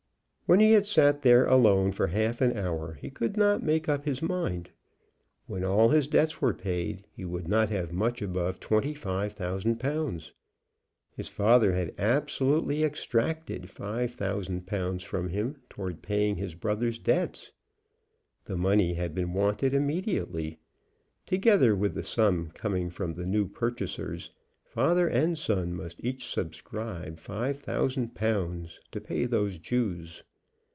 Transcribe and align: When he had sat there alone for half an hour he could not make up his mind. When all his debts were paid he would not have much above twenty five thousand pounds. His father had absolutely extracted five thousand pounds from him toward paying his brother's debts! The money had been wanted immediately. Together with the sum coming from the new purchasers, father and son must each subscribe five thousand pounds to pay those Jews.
When 0.53 0.59
he 0.59 0.73
had 0.73 0.85
sat 0.85 1.21
there 1.21 1.45
alone 1.45 1.93
for 1.93 2.07
half 2.07 2.41
an 2.41 2.57
hour 2.57 2.95
he 2.95 3.09
could 3.09 3.37
not 3.37 3.63
make 3.63 3.87
up 3.87 4.03
his 4.03 4.21
mind. 4.21 4.69
When 5.45 5.63
all 5.63 5.87
his 5.87 6.09
debts 6.09 6.41
were 6.41 6.53
paid 6.53 7.05
he 7.15 7.23
would 7.23 7.47
not 7.47 7.69
have 7.69 7.93
much 7.93 8.21
above 8.21 8.59
twenty 8.59 8.93
five 8.93 9.31
thousand 9.31 9.79
pounds. 9.79 10.33
His 11.15 11.29
father 11.29 11.71
had 11.71 11.95
absolutely 11.97 12.83
extracted 12.83 13.69
five 13.69 14.11
thousand 14.11 14.67
pounds 14.67 15.05
from 15.05 15.29
him 15.29 15.55
toward 15.69 16.01
paying 16.01 16.35
his 16.35 16.53
brother's 16.53 16.99
debts! 16.99 17.53
The 18.43 18.57
money 18.57 18.95
had 18.95 19.15
been 19.15 19.31
wanted 19.31 19.73
immediately. 19.73 20.59
Together 21.25 21.77
with 21.77 21.93
the 21.95 22.03
sum 22.03 22.51
coming 22.53 22.89
from 22.89 23.13
the 23.13 23.25
new 23.25 23.47
purchasers, 23.47 24.31
father 24.65 25.07
and 25.07 25.37
son 25.37 25.73
must 25.73 26.03
each 26.03 26.29
subscribe 26.29 27.21
five 27.21 27.61
thousand 27.61 28.15
pounds 28.15 28.81
to 28.91 28.99
pay 28.99 29.23
those 29.23 29.57
Jews. 29.57 30.25